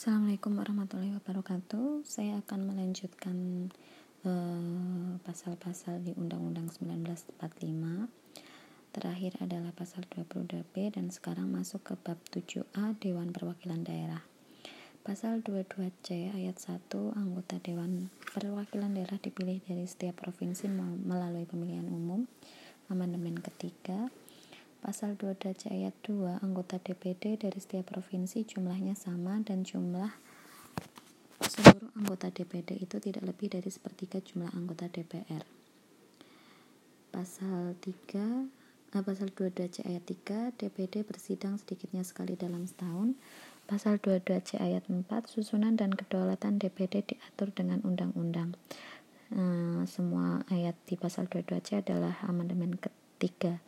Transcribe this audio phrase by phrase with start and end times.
[0.00, 2.08] Assalamualaikum warahmatullahi wabarakatuh.
[2.08, 3.68] Saya akan melanjutkan
[4.24, 7.36] eh, pasal-pasal uh, di Undang-Undang 1945.
[8.96, 14.24] Terakhir adalah pasal 22B dan sekarang masuk ke bab 7A Dewan Perwakilan Daerah.
[15.04, 16.80] Pasal 22C ayat 1
[17.20, 20.64] anggota Dewan Perwakilan Daerah dipilih dari setiap provinsi
[21.04, 22.24] melalui pemilihan umum.
[22.88, 24.08] Amandemen ketiga
[24.80, 30.08] Pasal 2 c ayat 2, anggota DPD dari setiap provinsi jumlahnya sama dan jumlah
[31.36, 35.44] seluruh anggota DPD itu tidak lebih dari sepertiga jumlah anggota DPR.
[37.12, 43.12] Pasal 3 eh, pasal 22 c ayat 3, DPD bersidang sedikitnya sekali dalam setahun.
[43.68, 48.56] Pasal 22 c ayat 4, susunan dan kedaulatan DPD diatur dengan undang-undang.
[49.28, 53.60] Eh, semua ayat di pasal 22 c adalah amandemen ketiga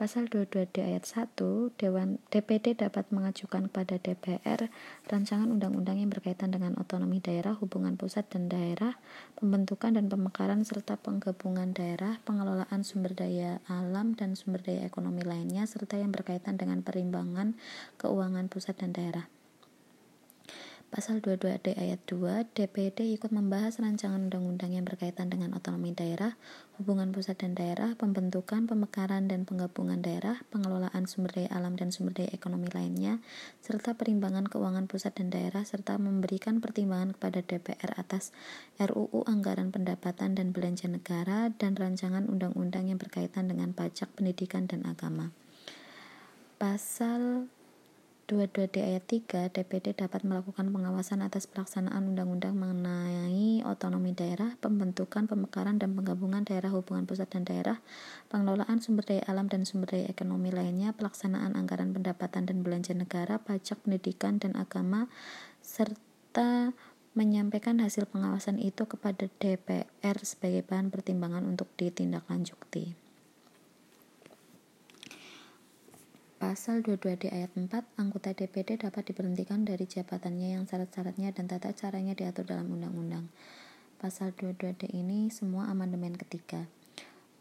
[0.00, 4.72] Pasal 22D ayat 1, Dewan DPD dapat mengajukan kepada DPR
[5.04, 8.96] rancangan undang-undang yang berkaitan dengan otonomi daerah, hubungan pusat dan daerah,
[9.36, 15.68] pembentukan dan pemekaran serta penggabungan daerah, pengelolaan sumber daya alam dan sumber daya ekonomi lainnya
[15.68, 17.52] serta yang berkaitan dengan perimbangan
[18.00, 19.28] keuangan pusat dan daerah.
[20.90, 26.34] Pasal 22D ayat 2, DPD ikut membahas rancangan undang-undang yang berkaitan dengan otonomi daerah,
[26.82, 32.18] hubungan pusat dan daerah, pembentukan, pemekaran dan penggabungan daerah, pengelolaan sumber daya alam dan sumber
[32.18, 33.22] daya ekonomi lainnya,
[33.62, 38.34] serta perimbangan keuangan pusat dan daerah, serta memberikan pertimbangan kepada DPR atas
[38.82, 44.82] RUU Anggaran Pendapatan dan Belanja Negara dan rancangan undang-undang yang berkaitan dengan pajak, pendidikan, dan
[44.90, 45.30] agama.
[46.58, 47.46] Pasal
[48.30, 55.82] 22D ayat 3, DPD dapat melakukan pengawasan atas pelaksanaan undang-undang mengenai otonomi daerah, pembentukan, pemekaran,
[55.82, 57.82] dan penggabungan daerah hubungan pusat dan daerah,
[58.30, 63.42] pengelolaan sumber daya alam dan sumber daya ekonomi lainnya, pelaksanaan anggaran pendapatan dan belanja negara,
[63.42, 65.10] pajak, pendidikan, dan agama,
[65.58, 66.70] serta
[67.18, 73.09] menyampaikan hasil pengawasan itu kepada DPR sebagai bahan pertimbangan untuk ditindaklanjuti.
[76.40, 77.68] Pasal 22D ayat 4,
[78.00, 83.28] anggota DPD dapat diberhentikan dari jabatannya yang syarat-syaratnya dan tata caranya diatur dalam undang-undang.
[84.00, 86.64] Pasal 22D ini semua amandemen ketiga.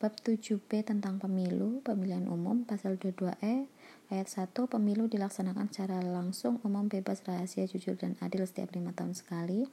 [0.04, 3.72] Bab 7B tentang pemilu, pemilihan umum, pasal 22E
[4.12, 9.16] ayat 1, pemilu dilaksanakan secara langsung, umum, bebas, rahasia, jujur, dan adil setiap lima tahun
[9.16, 9.64] sekali.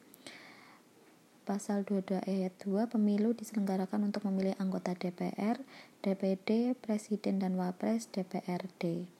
[1.43, 5.59] Pasal 22 ayat 2, pemilu diselenggarakan untuk memilih anggota DPR,
[6.07, 9.16] DPD, Presiden dan Wapres, DPRD.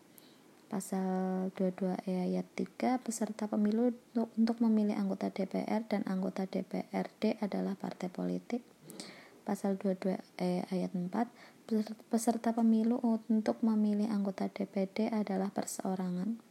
[0.77, 8.13] Pasal 22E ayat 3, peserta pemilu untuk memilih anggota DPR dan anggota DPRD adalah partai
[8.13, 8.61] politik.
[9.41, 16.45] Pasal 22E ayat 4, peserta pemilu untuk memilih anggota DPD adalah perseorangan.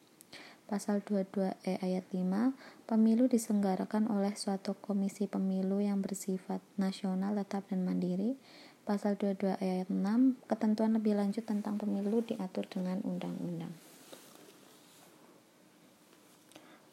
[0.65, 7.85] Pasal 22E ayat 5, pemilu diselenggarakan oleh suatu komisi pemilu yang bersifat nasional, tetap, dan
[7.85, 8.41] mandiri.
[8.89, 13.84] Pasal 22 ayat 6, ketentuan lebih lanjut tentang pemilu diatur dengan undang-undang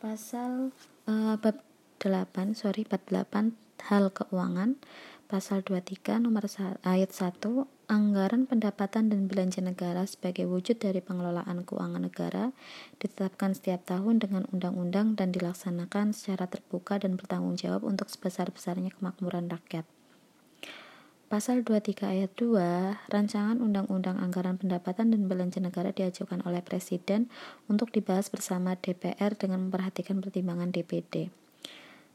[0.03, 0.75] pasal
[1.07, 1.63] uh, bab
[2.03, 3.55] 8 sorry bab 8
[3.87, 4.75] hal keuangan
[5.31, 6.51] pasal 23 nomor
[6.83, 7.39] ayat 1
[7.87, 12.51] anggaran pendapatan dan belanja negara sebagai wujud dari pengelolaan keuangan negara
[12.99, 19.47] ditetapkan setiap tahun dengan undang-undang dan dilaksanakan secara terbuka dan bertanggung jawab untuk sebesar-besarnya kemakmuran
[19.55, 19.87] rakyat.
[21.33, 27.33] Pasal 23 ayat 2, rancangan Undang-Undang Anggaran Pendapatan dan Belanja Negara diajukan oleh Presiden
[27.73, 31.33] untuk dibahas bersama DPR dengan memperhatikan pertimbangan DPD.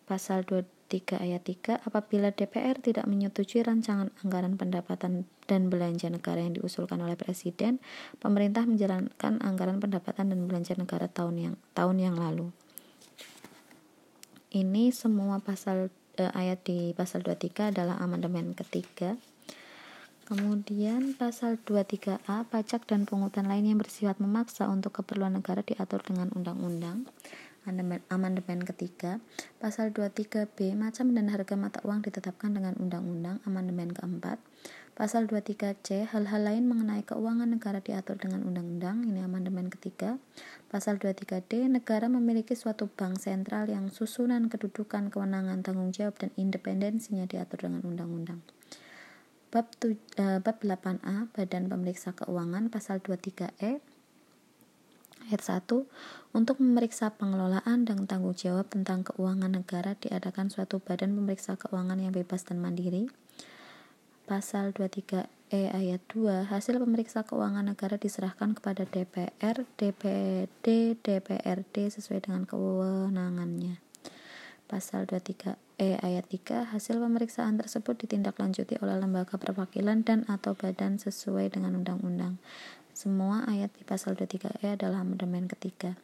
[0.06, 6.54] Pasal 23 ayat 3, apabila DPR tidak menyetujui rancangan anggaran pendapatan dan belanja negara yang
[6.54, 7.82] diusulkan oleh Presiden,
[8.22, 12.54] pemerintah menjalankan anggaran pendapatan dan belanja negara tahun yang tahun yang lalu.
[14.54, 19.16] Ini semua pasal eh, ayat di pasal 23 adalah amandemen ketiga.
[20.28, 26.28] Kemudian pasal 23A pajak dan pungutan lain yang bersifat memaksa untuk keperluan negara diatur dengan
[26.36, 27.08] undang-undang.
[28.12, 29.20] Amandemen ketiga,
[29.60, 33.44] pasal 23B macam dan harga mata uang ditetapkan dengan undang-undang.
[33.48, 34.40] Amandemen keempat,
[34.98, 40.18] Pasal 23C, hal-hal lain mengenai keuangan negara diatur dengan undang-undang, ini amandemen ketiga.
[40.74, 47.30] Pasal 23D, negara memiliki suatu bank sentral yang susunan kedudukan, kewenangan, tanggung jawab, dan independensinya
[47.30, 48.42] diatur dengan undang-undang.
[49.54, 53.78] Bab, tu, uh, bab 8A, Badan Pemeriksa Keuangan, pasal 23E,
[55.30, 55.86] ayat 1,
[56.34, 62.18] untuk memeriksa pengelolaan dan tanggung jawab tentang keuangan negara diadakan suatu badan pemeriksa keuangan yang
[62.18, 63.14] bebas dan mandiri
[64.28, 72.28] pasal 23 E ayat 2, hasil pemeriksa keuangan negara diserahkan kepada DPR, DPD, DPRD sesuai
[72.28, 73.80] dengan kewenangannya.
[74.68, 81.00] Pasal 23 E ayat 3, hasil pemeriksaan tersebut ditindaklanjuti oleh lembaga perwakilan dan atau badan
[81.00, 82.36] sesuai dengan undang-undang.
[82.92, 85.96] Semua ayat di pasal 23E adalah amandemen ketiga.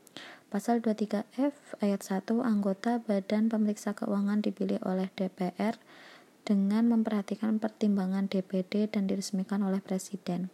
[0.48, 5.76] Pasal 23F ayat 1 anggota Badan Pemeriksa Keuangan dipilih oleh DPR
[6.44, 10.52] dengan memperhatikan pertimbangan DPD dan diresmikan oleh Presiden.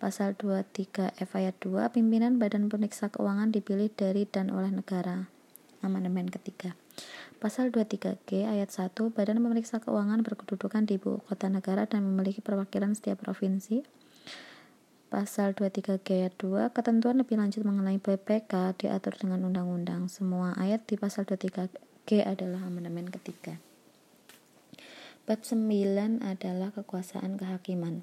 [0.00, 5.28] Pasal 23F ayat 2 pimpinan Badan Pemeriksa Keuangan dipilih dari dan oleh negara.
[5.84, 6.72] Amandemen ketiga.
[7.36, 12.96] Pasal 23G ayat 1 Badan Pemeriksa Keuangan berkedudukan di ibu kota negara dan memiliki perwakilan
[12.96, 14.00] setiap provinsi
[15.10, 20.06] Pasal 23 ayat 2, ketentuan lebih lanjut mengenai BPK diatur dengan undang-undang.
[20.06, 23.58] Semua ayat di pasal 23G adalah amandemen ketiga.
[25.30, 28.02] Bab 9 adalah kekuasaan kehakiman.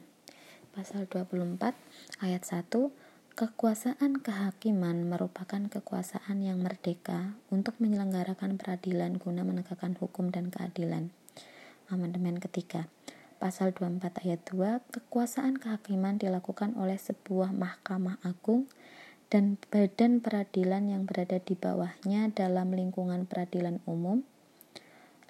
[0.72, 1.76] Pasal 24
[2.24, 2.72] ayat 1,
[3.36, 11.12] kekuasaan kehakiman merupakan kekuasaan yang merdeka untuk menyelenggarakan peradilan guna menegakkan hukum dan keadilan.
[11.92, 12.88] Amandemen ketiga.
[13.44, 18.72] Pasal 24 ayat 2, kekuasaan kehakiman dilakukan oleh sebuah mahkamah agung
[19.28, 24.24] dan badan peradilan yang berada di bawahnya dalam lingkungan peradilan umum,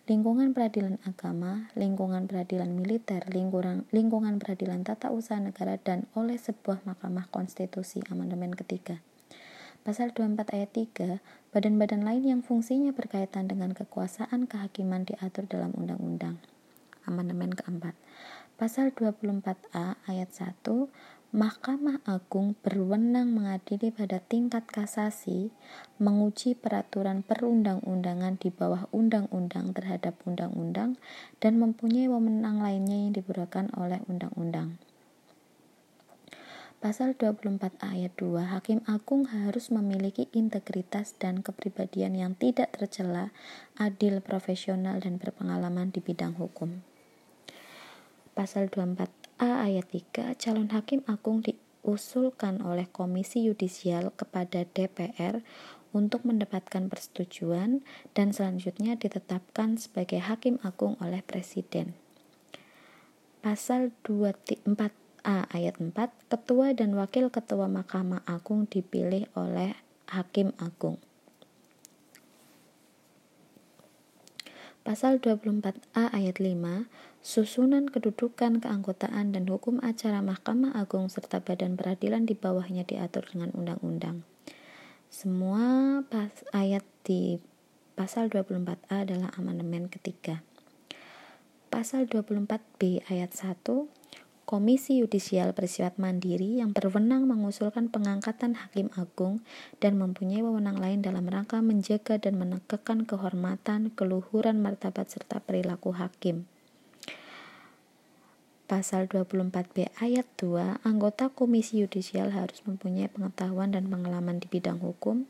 [0.07, 6.87] lingkungan peradilan agama, lingkungan peradilan militer, lingkungan, lingkungan peradilan tata usaha negara, dan oleh sebuah
[6.87, 9.03] mahkamah konstitusi amandemen ketiga.
[9.83, 11.19] Pasal 24 ayat 3,
[11.51, 16.39] badan-badan lain yang fungsinya berkaitan dengan kekuasaan kehakiman diatur dalam undang-undang
[17.03, 17.95] amandemen keempat.
[18.55, 20.87] Pasal 24A ayat 1,
[21.37, 25.53] Mahkamah Agung berwenang mengadili pada tingkat kasasi,
[26.01, 30.97] menguji peraturan perundang-undangan di bawah undang-undang terhadap undang-undang,
[31.37, 34.81] dan mempunyai wewenang lainnya yang diberikan oleh undang-undang.
[36.81, 43.29] Pasal 24 ayat 2, Hakim Agung harus memiliki integritas dan kepribadian yang tidak tercela,
[43.77, 46.81] adil, profesional, dan berpengalaman di bidang hukum.
[48.33, 48.73] Pasal
[49.37, 55.45] 24A ayat 3, calon hakim agung diusulkan oleh Komisi Yudisial kepada DPR
[55.93, 57.85] untuk mendapatkan persetujuan
[58.17, 61.93] dan selanjutnya ditetapkan sebagai hakim agung oleh Presiden.
[63.45, 65.93] Pasal 24A ayat 4,
[66.33, 69.77] ketua dan wakil ketua Mahkamah Agung dipilih oleh
[70.09, 70.97] hakim agung.
[74.81, 82.23] Pasal 24A ayat 5, susunan kedudukan, keanggotaan, dan hukum acara Mahkamah Agung serta badan peradilan
[82.23, 84.23] di bawahnya diatur dengan undang-undang.
[85.11, 87.35] Semua pas ayat di
[87.99, 90.39] pasal 24A adalah amandemen ketiga.
[91.67, 93.59] Pasal 24B ayat 1
[94.47, 99.43] Komisi Yudisial bersifat mandiri yang berwenang mengusulkan pengangkatan hakim agung
[99.83, 106.47] dan mempunyai wewenang lain dalam rangka menjaga dan menegakkan kehormatan, keluhuran martabat serta perilaku hakim.
[108.67, 115.23] Pasal 24B ayat 2, anggota Komisi Yudisial harus mempunyai pengetahuan dan pengalaman di bidang hukum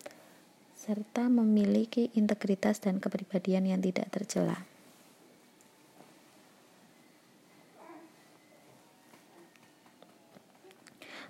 [0.73, 4.65] serta memiliki integritas dan kepribadian yang tidak tercela.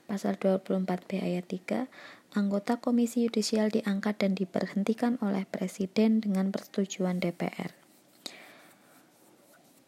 [0.07, 1.91] Pasal 24B ayat 3,
[2.39, 7.86] anggota Komisi Yudisial diangkat dan diberhentikan oleh Presiden dengan persetujuan DPR.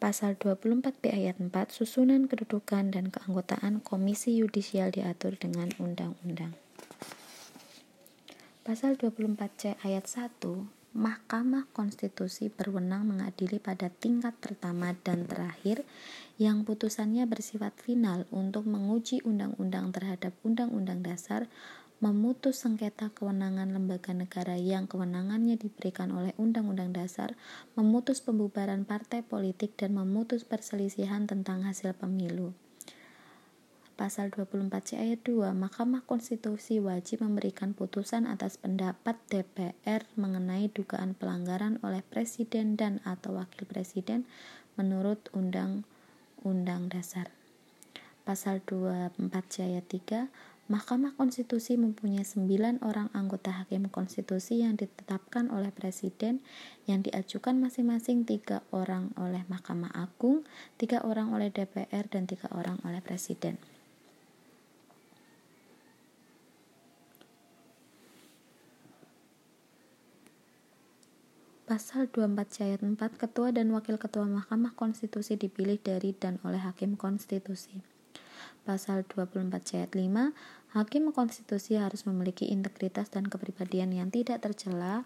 [0.00, 6.56] Pasal 24B ayat 4, susunan kedudukan dan keanggotaan Komisi Yudisial diatur dengan undang-undang.
[8.64, 10.40] Pasal 24C ayat 1,
[10.96, 15.84] Mahkamah Konstitusi berwenang mengadili pada tingkat pertama dan terakhir
[16.40, 21.44] yang putusannya bersifat final untuk menguji undang-undang terhadap undang-undang dasar,
[22.00, 27.36] memutus sengketa kewenangan lembaga negara yang kewenangannya diberikan oleh undang-undang dasar,
[27.76, 32.56] memutus pembubaran partai politik dan memutus perselisihan tentang hasil pemilu
[34.00, 41.76] pasal 24C ayat 2, Mahkamah Konstitusi wajib memberikan putusan atas pendapat DPR mengenai dugaan pelanggaran
[41.84, 44.24] oleh presiden dan atau wakil presiden
[44.80, 47.28] menurut Undang-Undang Dasar.
[48.24, 50.32] Pasal 24C ayat 3,
[50.70, 56.46] Mahkamah Konstitusi mempunyai 9 orang anggota hakim konstitusi yang ditetapkan oleh presiden
[56.86, 60.46] yang diajukan masing-masing tiga orang oleh Mahkamah Agung,
[60.78, 63.58] tiga orang oleh DPR, dan tiga orang oleh presiden.
[71.66, 76.94] Pasal 24 ayat 4 Ketua dan Wakil Ketua Mahkamah Konstitusi dipilih dari dan oleh Hakim
[76.94, 77.82] Konstitusi.
[78.60, 85.02] Pasal 24C ayat 5, Hakim konstitusi harus memiliki integritas dan kepribadian yang tidak tercela,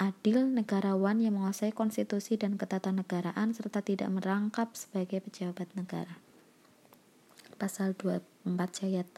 [0.00, 6.16] adil, negarawan yang menguasai konstitusi dan ketatanegaraan serta tidak merangkap sebagai pejabat negara.
[7.60, 9.08] Pasal 24C ayat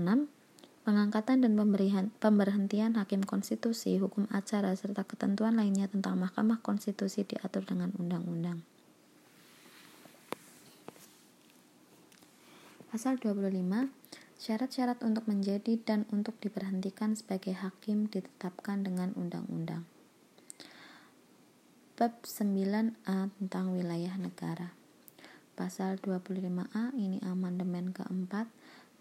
[0.00, 0.30] 6
[0.84, 1.56] Pengangkatan dan
[2.20, 8.60] pemberhentian hakim konstitusi, hukum acara, serta ketentuan lainnya tentang Mahkamah Konstitusi diatur dengan undang-undang.
[12.92, 14.03] Pasal 25,
[14.44, 19.88] syarat-syarat untuk menjadi dan untuk diberhentikan sebagai hakim ditetapkan dengan undang-undang.
[21.96, 24.76] Bab 9A tentang wilayah negara.
[25.56, 28.52] Pasal 25A ini amandemen keempat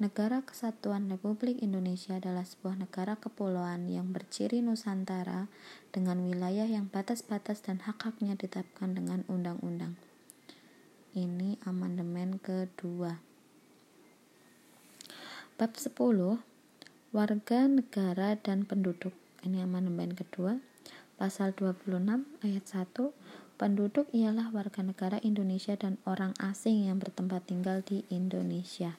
[0.02, 5.52] Negara Kesatuan Republik Indonesia adalah sebuah negara kepulauan yang berciri Nusantara
[5.94, 9.94] dengan wilayah yang batas-batas dan hak-haknya ditetapkan dengan undang-undang.
[11.14, 13.33] Ini amandemen kedua.
[15.54, 15.94] Bab 10
[17.14, 19.14] Warga negara dan penduduk.
[19.46, 20.58] Ini amandemen kedua.
[21.22, 21.94] Pasal 26
[22.42, 22.90] ayat 1
[23.62, 28.98] Penduduk ialah warga negara Indonesia dan orang asing yang bertempat tinggal di Indonesia.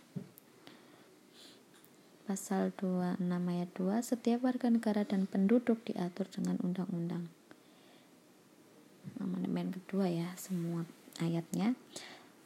[2.30, 7.34] Pasal 26 ayat 2, setiap warga negara dan penduduk diatur dengan undang-undang.
[9.18, 10.87] Amandemen kedua ya, semua
[11.18, 11.75] ayatnya.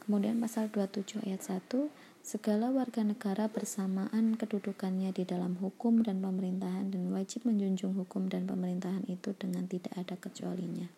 [0.09, 1.93] Kemudian pasal 27 ayat 1,
[2.29, 8.45] segala warga negara bersamaan kedudukannya di dalam hukum dan pemerintahan dan wajib menjunjung hukum dan
[8.45, 10.93] pemerintahan itu dengan tidak ada kecualinya.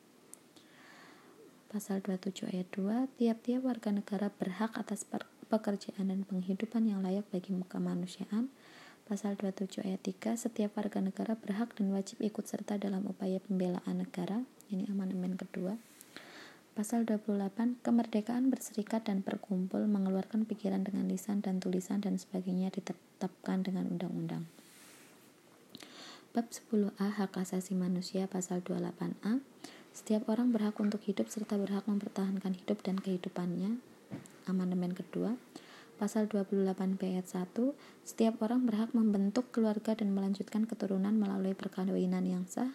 [1.70, 5.06] Pasal 27 ayat 2, tiap-tiap warga negara berhak atas
[5.46, 8.50] pekerjaan dan penghidupan yang layak bagi kemanusiaan,
[9.06, 14.02] Pasal 27 ayat 3, setiap warga negara berhak dan wajib ikut serta dalam upaya pembelaan
[14.02, 14.46] negara.
[14.70, 15.74] Ini amandemen kedua.
[16.70, 23.66] Pasal 28, kemerdekaan berserikat dan berkumpul, mengeluarkan pikiran dengan lisan dan tulisan dan sebagainya ditetapkan
[23.66, 24.46] dengan undang-undang.
[26.30, 29.42] Bab 10A Hak Asasi Manusia Pasal 28A
[29.90, 33.82] Setiap orang berhak untuk hidup serta berhak mempertahankan hidup dan kehidupannya.
[34.46, 35.34] Amandemen kedua.
[35.98, 36.70] Pasal 28
[37.02, 37.50] ayat 1,
[38.06, 42.70] setiap orang berhak membentuk keluarga dan melanjutkan keturunan melalui perkawinan yang sah.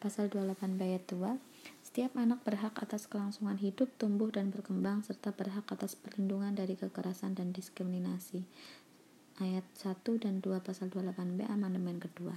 [0.00, 1.38] Pasal 28 ayat 2,
[1.88, 7.32] setiap anak berhak atas kelangsungan hidup, tumbuh dan berkembang serta berhak atas perlindungan dari kekerasan
[7.32, 8.44] dan diskriminasi.
[9.40, 12.36] Ayat 1 dan 2 pasal 28B amandemen kedua.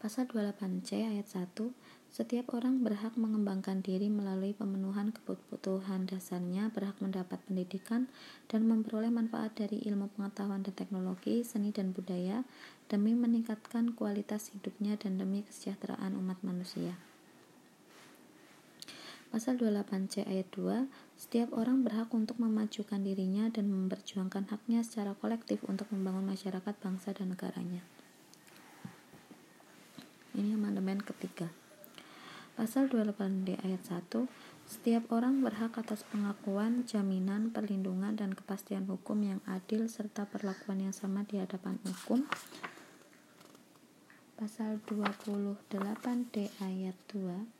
[0.00, 1.52] Pasal 28C ayat 1
[2.08, 8.08] setiap orang berhak mengembangkan diri melalui pemenuhan kebutuhan dasarnya, berhak mendapat pendidikan,
[8.48, 12.40] dan memperoleh manfaat dari ilmu pengetahuan dan teknologi, seni dan budaya,
[12.88, 17.09] demi meningkatkan kualitas hidupnya dan demi kesejahteraan umat manusia.
[19.30, 25.62] Pasal 28C ayat 2, setiap orang berhak untuk memajukan dirinya dan memperjuangkan haknya secara kolektif
[25.70, 27.86] untuk membangun masyarakat, bangsa, dan negaranya.
[30.34, 31.46] Ini amandemen ketiga.
[32.58, 34.26] Pasal 28D ayat 1,
[34.66, 40.94] setiap orang berhak atas pengakuan, jaminan, perlindungan, dan kepastian hukum yang adil serta perlakuan yang
[40.94, 42.26] sama di hadapan hukum.
[44.34, 47.59] Pasal 28D ayat 2,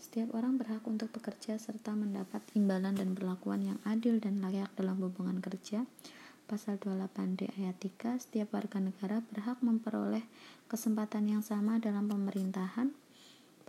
[0.00, 4.96] setiap orang berhak untuk bekerja serta mendapat imbalan dan perlakuan yang adil dan layak dalam
[5.04, 5.84] hubungan kerja.
[6.48, 10.24] Pasal 28D ayat 3, setiap warga negara berhak memperoleh
[10.66, 12.90] kesempatan yang sama dalam pemerintahan,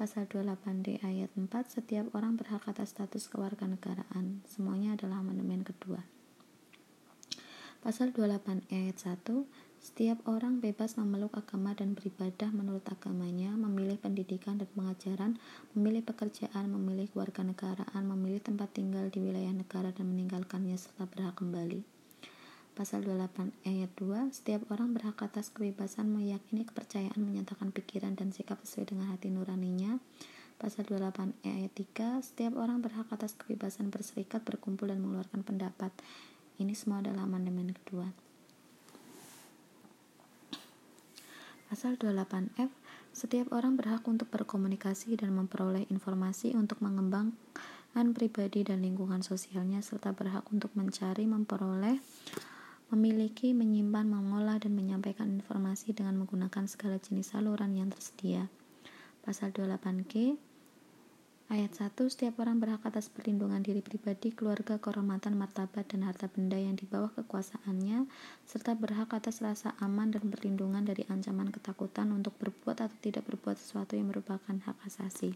[0.01, 4.41] Pasal 28D ayat 4, setiap orang berhak atas status kewarganegaraan.
[4.49, 6.01] Semuanya adalah amandemen kedua.
[7.85, 9.45] Pasal 28 ayat 1,
[9.81, 15.41] setiap orang bebas memeluk agama dan beribadah menurut agamanya, memilih pendidikan dan pengajaran,
[15.73, 21.81] memilih pekerjaan, memilih kewarganegaraan, memilih tempat tinggal di wilayah negara dan meninggalkannya serta berhak kembali.
[22.77, 28.61] Pasal 28 ayat 2, setiap orang berhak atas kebebasan meyakini kepercayaan, menyatakan pikiran dan sikap
[28.61, 29.97] sesuai dengan hati nuraninya.
[30.61, 35.89] Pasal 28 ayat 3, setiap orang berhak atas kebebasan berserikat, berkumpul dan mengeluarkan pendapat.
[36.61, 38.30] Ini semua adalah amandemen kedua.
[41.71, 42.67] Pasal 28F,
[43.15, 50.11] setiap orang berhak untuk berkomunikasi dan memperoleh informasi untuk mengembangkan pribadi dan lingkungan sosialnya serta
[50.11, 51.95] berhak untuk mencari, memperoleh,
[52.91, 58.51] memiliki, menyimpan, mengolah, dan menyampaikan informasi dengan menggunakan segala jenis saluran yang tersedia.
[59.23, 60.35] Pasal 28G
[61.51, 66.55] Ayat 1, setiap orang berhak atas perlindungan diri pribadi, keluarga, kehormatan, martabat, dan harta benda
[66.55, 68.07] yang di bawah kekuasaannya,
[68.47, 73.59] serta berhak atas rasa aman dan perlindungan dari ancaman ketakutan untuk berbuat atau tidak berbuat
[73.59, 75.35] sesuatu yang merupakan hak asasi.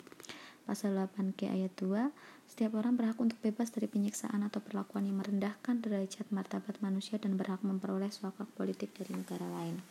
[0.63, 2.07] Pasal 8G ayat 2,
[2.47, 7.35] setiap orang berhak untuk bebas dari penyiksaan atau perlakuan yang merendahkan derajat martabat manusia dan
[7.35, 9.83] berhak memperoleh suaka politik dari negara lain.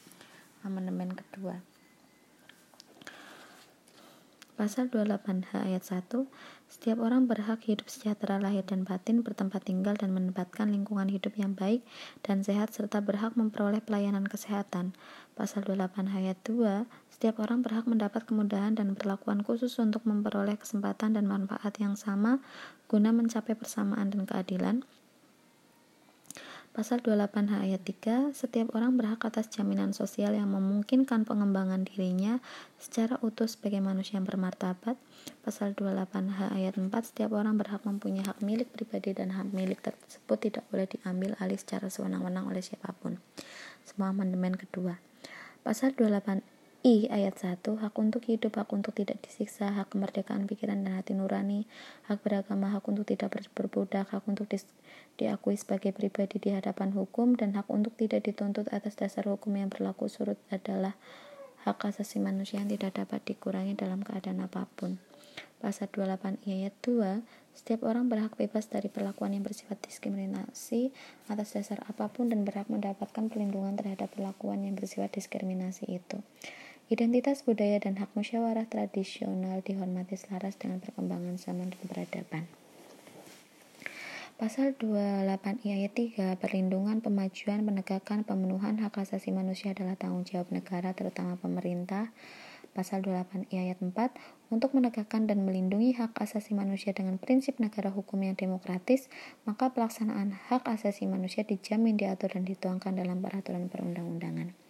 [0.64, 1.73] Amandemen kedua.
[4.54, 6.30] Pasal 28H ayat 1,
[6.70, 11.58] setiap orang berhak hidup sejahtera lahir dan batin, bertempat tinggal dan menempatkan lingkungan hidup yang
[11.58, 11.82] baik
[12.22, 14.94] dan sehat serta berhak memperoleh pelayanan kesehatan.
[15.34, 21.18] Pasal 28 ayat 2, setiap orang berhak mendapat kemudahan dan perlakuan khusus untuk memperoleh kesempatan
[21.18, 22.38] dan manfaat yang sama
[22.86, 24.86] guna mencapai persamaan dan keadilan.
[26.74, 32.42] Pasal 28H ayat 3, setiap orang berhak atas jaminan sosial yang memungkinkan pengembangan dirinya
[32.82, 34.98] secara utuh sebagai manusia yang bermartabat.
[35.46, 40.50] Pasal 28H ayat 4, setiap orang berhak mempunyai hak milik pribadi dan hak milik tersebut
[40.50, 43.22] tidak boleh diambil alih secara sewenang-wenang oleh siapa pun.
[43.86, 44.98] Semua amandemen kedua.
[45.62, 46.42] Pasal 28
[46.84, 51.16] I ayat 1 hak untuk hidup, hak untuk tidak disiksa, hak kemerdekaan pikiran dan hati
[51.16, 51.64] nurani,
[52.04, 54.60] hak beragama, hak untuk tidak berbudak, hak untuk di,
[55.16, 59.72] diakui sebagai pribadi di hadapan hukum dan hak untuk tidak dituntut atas dasar hukum yang
[59.72, 60.92] berlaku surut adalah
[61.64, 65.00] hak asasi manusia yang tidak dapat dikurangi dalam keadaan apa pun.
[65.64, 67.24] Pasal 28 ayat 2
[67.56, 70.92] setiap orang berhak bebas dari perlakuan yang bersifat diskriminasi
[71.32, 76.20] atas dasar apa pun dan berhak mendapatkan perlindungan terhadap perlakuan yang bersifat diskriminasi itu.
[76.92, 82.44] Identitas budaya dan hak musyawarah tradisional dihormati selaras dengan perkembangan zaman dan peradaban.
[84.36, 90.92] Pasal 28 ayat 3 perlindungan, pemajuan, penegakan, pemenuhan hak asasi manusia adalah tanggung jawab negara
[90.92, 92.12] terutama pemerintah.
[92.76, 98.20] Pasal 28 ayat 4 untuk menegakkan dan melindungi hak asasi manusia dengan prinsip negara hukum
[98.20, 99.08] yang demokratis,
[99.48, 104.63] maka pelaksanaan hak asasi manusia dijamin diatur dan dituangkan dalam peraturan perundang-undangan.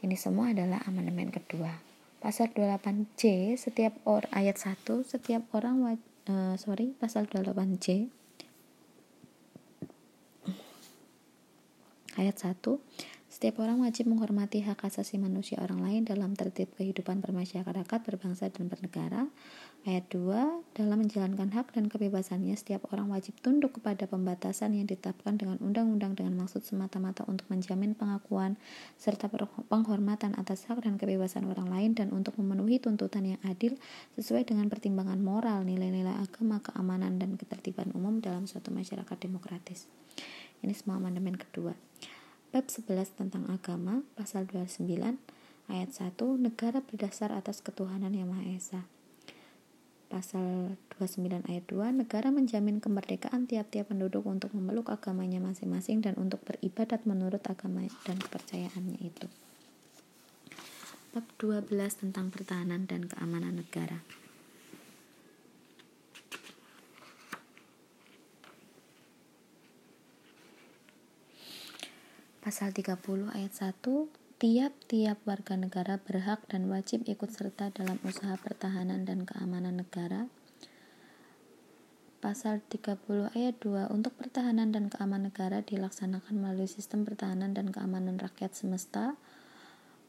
[0.00, 1.76] Ini semua adalah amandemen kedua.
[2.20, 5.96] Pasal 28C setiap or ayat 1 setiap orang
[6.28, 8.12] uh, sorry pasal 28C
[12.20, 12.60] ayat 1
[13.40, 18.68] setiap orang wajib menghormati hak asasi manusia orang lain dalam tertib kehidupan bermasyarakat, berbangsa, dan
[18.68, 19.32] bernegara.
[19.88, 25.40] Ayat 2, dalam menjalankan hak dan kebebasannya, setiap orang wajib tunduk kepada pembatasan yang ditetapkan
[25.40, 28.60] dengan undang-undang dengan maksud semata-mata untuk menjamin pengakuan
[29.00, 29.32] serta
[29.72, 33.72] penghormatan atas hak dan kebebasan orang lain dan untuk memenuhi tuntutan yang adil
[34.20, 39.88] sesuai dengan pertimbangan moral, nilai-nilai agama, keamanan, dan ketertiban umum dalam suatu masyarakat demokratis.
[40.60, 41.72] Ini semua amandemen kedua.
[42.50, 44.82] Bab 11 tentang agama, pasal 29,
[45.70, 48.82] ayat 1, negara berdasar atas ketuhanan yang Maha Esa.
[50.10, 56.42] Pasal 29 ayat 2, negara menjamin kemerdekaan tiap-tiap penduduk untuk memeluk agamanya masing-masing dan untuk
[56.42, 59.30] beribadat menurut agama dan kepercayaannya itu.
[61.14, 61.70] Bab 12
[62.02, 64.02] tentang pertahanan dan keamanan negara.
[72.50, 73.78] Pasal 30 ayat 1
[74.42, 80.26] Tiap-tiap warga negara berhak dan wajib ikut serta dalam usaha pertahanan dan keamanan negara.
[82.18, 88.18] Pasal 30 ayat 2 Untuk pertahanan dan keamanan negara dilaksanakan melalui sistem pertahanan dan keamanan
[88.18, 89.14] rakyat semesta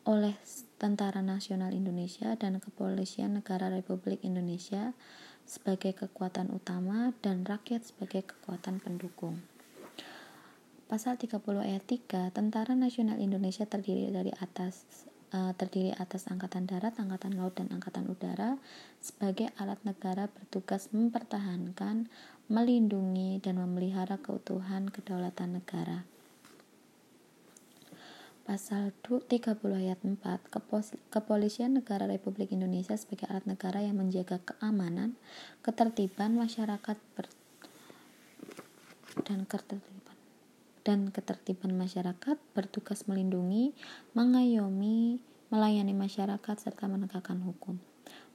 [0.10, 0.34] oleh
[0.82, 4.98] Tentara Nasional Indonesia dan Kepolisian Negara Republik Indonesia
[5.46, 9.46] sebagai kekuatan utama dan rakyat sebagai kekuatan pendukung.
[10.92, 17.00] Pasal 30 ayat 3, Tentara Nasional Indonesia terdiri dari atas uh, terdiri atas angkatan darat,
[17.00, 18.60] angkatan laut dan angkatan udara
[19.00, 22.12] sebagai alat negara bertugas mempertahankan,
[22.52, 26.04] melindungi dan memelihara keutuhan kedaulatan negara.
[28.44, 29.32] Pasal 30
[29.72, 30.20] ayat 4
[31.08, 35.16] Kepolisian Negara Republik Indonesia sebagai alat negara yang menjaga keamanan,
[35.64, 37.00] ketertiban masyarakat
[39.24, 40.01] dan ketertiban
[40.82, 43.74] dan ketertiban masyarakat bertugas melindungi,
[44.18, 47.78] mengayomi, melayani masyarakat serta menegakkan hukum.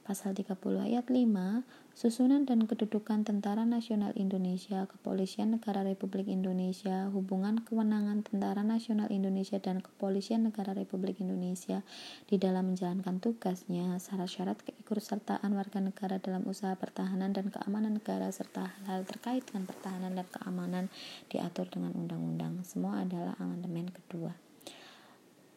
[0.07, 7.59] Pasal 30 ayat 5, susunan dan kedudukan Tentara Nasional Indonesia, Kepolisian Negara Republik Indonesia, hubungan
[7.59, 11.83] kewenangan Tentara Nasional Indonesia dan Kepolisian Negara Republik Indonesia
[12.23, 18.71] di dalam menjalankan tugasnya, syarat-syarat keikutsertaan warga negara dalam usaha pertahanan dan keamanan negara serta
[18.71, 20.87] hal-hal terkait dengan pertahanan dan keamanan
[21.27, 22.63] diatur dengan undang-undang.
[22.63, 24.31] Semua adalah amandemen kedua.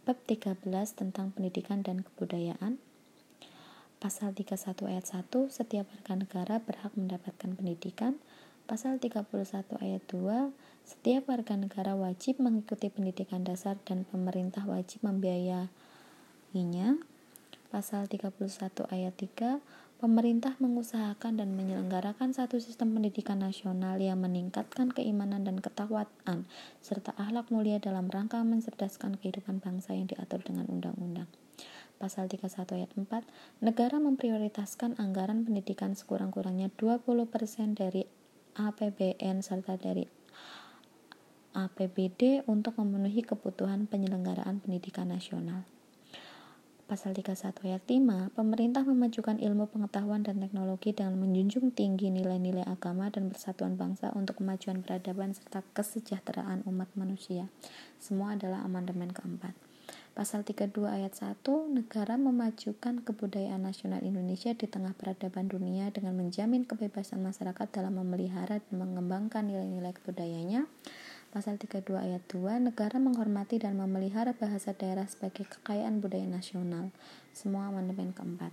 [0.02, 0.58] Bab 13
[0.98, 2.82] tentang pendidikan dan kebudayaan
[4.00, 4.56] Pasal 31
[4.88, 8.16] ayat 1, setiap warga negara berhak mendapatkan pendidikan.
[8.64, 9.28] Pasal 31
[9.76, 10.56] ayat 2,
[10.88, 15.68] setiap warga negara wajib mengikuti pendidikan dasar dan pemerintah wajib membiayainya.
[17.70, 18.34] Pasal 31
[18.90, 19.62] ayat 3,
[20.02, 26.50] pemerintah mengusahakan dan menyelenggarakan satu sistem pendidikan nasional yang meningkatkan keimanan dan ketakwaan
[26.82, 31.30] serta akhlak mulia dalam rangka mencerdaskan kehidupan bangsa yang diatur dengan undang-undang.
[32.02, 37.06] Pasal 31 ayat 4, negara memprioritaskan anggaran pendidikan sekurang-kurangnya 20%
[37.78, 38.02] dari
[38.58, 40.02] APBN serta dari
[41.54, 45.62] APBD untuk memenuhi kebutuhan penyelenggaraan pendidikan nasional.
[46.90, 53.06] Pasal 31 ayat 5, pemerintah memajukan ilmu pengetahuan dan teknologi dengan menjunjung tinggi nilai-nilai agama
[53.14, 57.46] dan persatuan bangsa untuk kemajuan peradaban serta kesejahteraan umat manusia.
[58.02, 59.54] Semua adalah amandemen keempat.
[60.18, 66.66] Pasal 32 ayat 1, negara memajukan kebudayaan nasional Indonesia di tengah peradaban dunia dengan menjamin
[66.66, 70.66] kebebasan masyarakat dalam memelihara dan mengembangkan nilai-nilai kebudayanya.
[71.30, 76.90] Pasal 32 ayat 2, negara menghormati dan memelihara bahasa daerah sebagai kekayaan budaya nasional.
[77.30, 78.50] Semua amandemen keempat.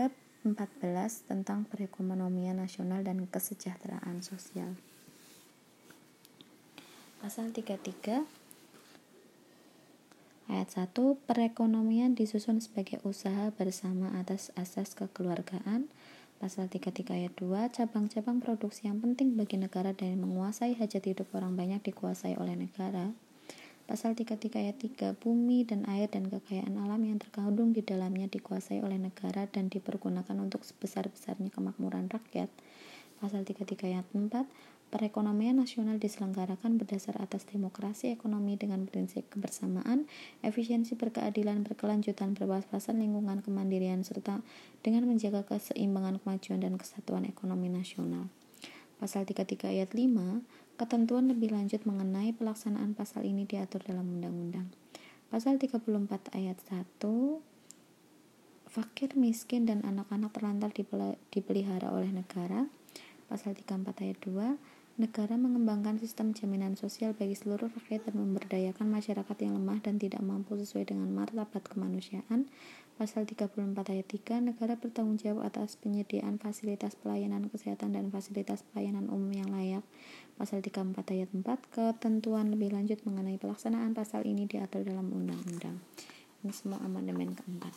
[0.00, 0.08] Bab
[0.40, 4.80] 14 tentang perekonomian nasional dan kesejahteraan sosial.
[7.20, 8.24] Pasal 33
[10.50, 10.96] Ayat 1,
[11.28, 15.86] perekonomian disusun sebagai usaha bersama atas asas kekeluargaan.
[16.40, 21.52] Pasal 33 ayat 2, cabang-cabang produksi yang penting bagi negara dan menguasai hajat hidup orang
[21.52, 23.12] banyak dikuasai oleh negara.
[23.84, 28.80] Pasal 33 ayat 3, bumi dan air dan kekayaan alam yang terkandung di dalamnya dikuasai
[28.80, 32.48] oleh negara dan dipergunakan untuk sebesar-besarnya kemakmuran rakyat.
[33.20, 34.32] Pasal 33 ayat 4,
[34.90, 40.10] Perekonomian nasional diselenggarakan berdasar atas demokrasi ekonomi dengan prinsip kebersamaan,
[40.42, 44.42] efisiensi berkeadilan, berkelanjutan, berwawasan lingkungan, kemandirian, serta
[44.82, 48.26] dengan menjaga keseimbangan kemajuan dan kesatuan ekonomi nasional.
[48.98, 50.42] Pasal 33 ayat 5,
[50.74, 54.74] ketentuan lebih lanjut mengenai pelaksanaan pasal ini diatur dalam undang-undang.
[55.30, 55.86] Pasal 34
[56.34, 56.98] ayat 1,
[58.66, 60.74] fakir, miskin, dan anak-anak terlantar
[61.30, 62.66] dipelihara oleh negara.
[63.30, 64.58] Pasal 34 ayat 2,
[65.00, 70.20] Negara mengembangkan sistem jaminan sosial bagi seluruh rakyat dan memberdayakan masyarakat yang lemah dan tidak
[70.20, 72.44] mampu sesuai dengan martabat kemanusiaan.
[73.00, 73.48] Pasal 34
[73.96, 79.48] ayat 3, negara bertanggung jawab atas penyediaan fasilitas pelayanan kesehatan dan fasilitas pelayanan umum yang
[79.48, 79.80] layak.
[80.36, 85.80] Pasal 34 ayat 4, ketentuan lebih lanjut mengenai pelaksanaan pasal ini diatur dalam undang-undang.
[86.44, 87.72] Ini semua amandemen keempat.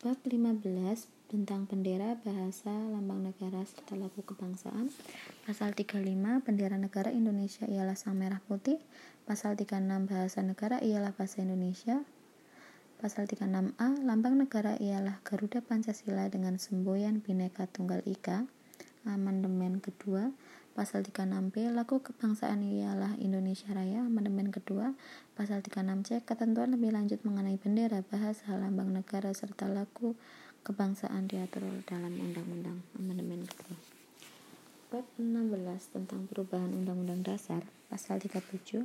[0.00, 4.88] Bab 15 tentang bendera, bahasa, lambang negara, serta lagu kebangsaan.
[5.44, 8.80] Pasal 35, bendera negara Indonesia ialah sang merah putih.
[9.28, 12.00] Pasal 36, bahasa negara ialah bahasa Indonesia.
[12.96, 18.48] Pasal 36A, lambang negara ialah Garuda Pancasila dengan semboyan Bhinneka Tunggal Ika.
[19.04, 20.32] Amandemen kedua,
[20.72, 24.00] Pasal 36B, lagu kebangsaan ialah Indonesia Raya.
[24.08, 24.96] Amandemen kedua,
[25.36, 30.16] Pasal 36C, ketentuan lebih lanjut mengenai bendera, bahasa, lambang negara, serta lagu
[30.68, 33.80] kebangsaan diatur dalam Undang-Undang Amandemen kedua.
[34.92, 35.56] Bab 16
[35.96, 38.84] tentang perubahan Undang-Undang Dasar pasal 37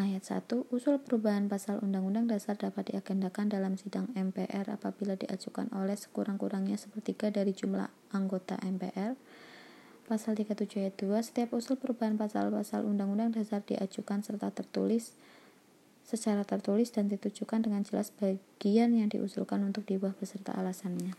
[0.00, 6.00] ayat 1 usul perubahan pasal Undang-Undang Dasar dapat diagendakan dalam sidang MPR apabila diajukan oleh
[6.00, 9.20] sekurang-kurangnya sepertiga dari jumlah anggota MPR.
[10.08, 15.12] Pasal 37 ayat 2 setiap usul perubahan pasal-pasal Undang-Undang Dasar diajukan serta tertulis
[16.04, 21.16] secara tertulis dan ditujukan dengan jelas bagian yang diusulkan untuk diubah beserta alasannya.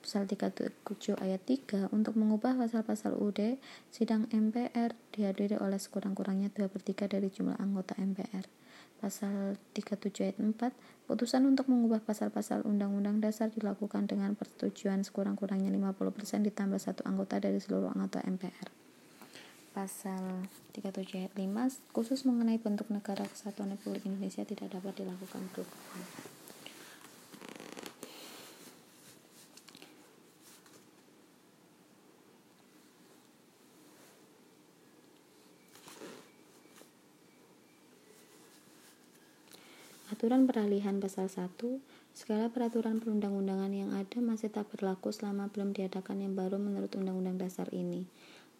[0.00, 0.72] Pasal 37
[1.20, 3.60] ayat 3 untuk mengubah pasal-pasal UD,
[3.92, 8.48] sidang MPR dihadiri oleh sekurang-kurangnya 2 per 3 dari jumlah anggota MPR.
[8.96, 10.72] Pasal 37 ayat 4,
[11.04, 17.60] putusan untuk mengubah pasal-pasal Undang-Undang Dasar dilakukan dengan persetujuan sekurang-kurangnya 50% ditambah satu anggota dari
[17.60, 18.79] seluruh anggota MPR
[19.70, 26.06] pasal 37 ayat 5 khusus mengenai bentuk negara kesatuan Republik Indonesia tidak dapat dilakukan perubahan.
[40.10, 41.46] Aturan peralihan pasal 1
[42.10, 47.40] Segala peraturan perundang-undangan yang ada masih tak berlaku selama belum diadakan yang baru menurut Undang-Undang
[47.40, 48.04] Dasar ini.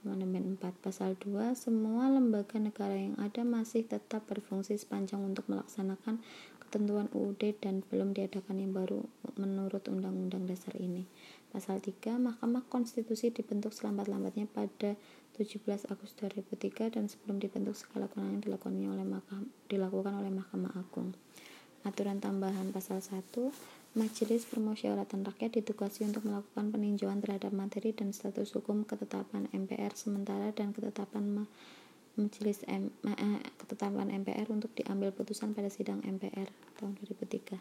[0.00, 6.24] Amandemen 4 Pasal 2 Semua lembaga negara yang ada masih tetap berfungsi sepanjang untuk melaksanakan
[6.56, 9.04] ketentuan UUD dan belum diadakan yang baru
[9.36, 11.04] menurut Undang-Undang Dasar ini.
[11.52, 14.96] Pasal 3 Mahkamah Konstitusi dibentuk selambat-lambatnya pada
[15.36, 21.12] 17 Agustus 2003 dan sebelum dibentuk segala kewenangan dilakukan oleh Mahkamah, dilakukan oleh Mahkamah Agung.
[21.84, 23.36] Aturan tambahan pasal 1
[23.90, 30.54] Majelis Permusyawaratan Rakyat ditugasi untuk melakukan peninjauan terhadap materi dan status hukum ketetapan MPR sementara
[30.54, 31.50] dan ketetapan
[32.14, 36.46] Majelis M, eh, ketetapan MPR untuk diambil putusan pada sidang MPR
[36.78, 37.58] tahun 2003.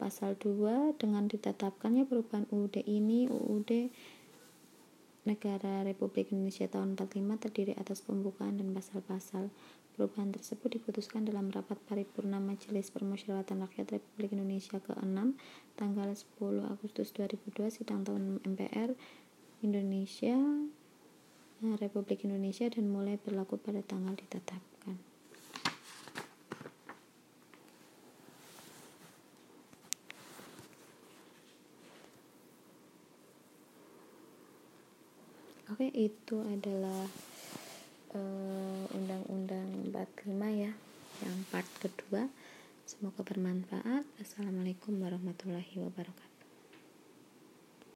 [0.00, 3.92] Pasal 2 dengan ditetapkannya perubahan UUD ini UUD
[5.28, 9.52] Negara Republik Indonesia tahun 45 terdiri atas pembukaan dan pasal-pasal.
[10.00, 15.36] Perubahan tersebut diputuskan dalam rapat paripurna Majelis Permusyawaratan Rakyat Republik Indonesia ke-6
[15.76, 18.96] tanggal 10 Agustus 2002 sidang tahun MPR
[19.60, 20.40] Indonesia
[21.60, 24.96] eh, Republik Indonesia dan mulai berlaku pada tanggal ditetapkan.
[35.68, 37.04] Oke, itu adalah
[38.90, 40.72] Undang-Undang uh, 45 ya,
[41.22, 42.26] yang part kedua.
[42.82, 44.02] Semoga bermanfaat.
[44.18, 46.29] Assalamualaikum warahmatullahi wabarakatuh.